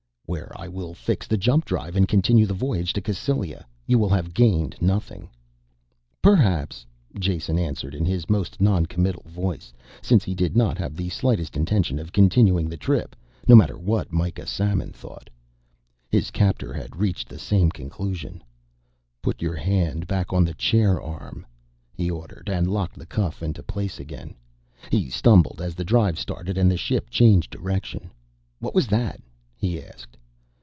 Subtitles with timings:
[0.27, 3.65] "Where I will fix the jump drive and continue the voyage to Cassylia.
[3.85, 5.29] You will have gained nothing."
[6.21, 6.85] "Perhaps,"
[7.19, 11.99] Jason answered in his most noncommittal voice, since he did not have the slightest intention
[11.99, 13.13] of continuing the trip,
[13.45, 15.29] no matter what Mikah Samon thought.
[16.09, 18.41] His captor had reached the same conclusion.
[19.21, 21.45] "Put your hand back on the chair arm,"
[21.93, 24.33] he ordered, and locked the cuff into place again.
[24.89, 28.13] He stumbled as the drive started and the ship changed direction.
[28.59, 29.19] "What was that?"
[29.57, 30.15] he asked.